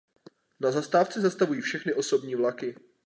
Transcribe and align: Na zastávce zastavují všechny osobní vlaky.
Na 0.59 0.71
zastávce 0.71 1.21
zastavují 1.21 1.61
všechny 1.61 1.93
osobní 1.93 2.35
vlaky. 2.35 2.75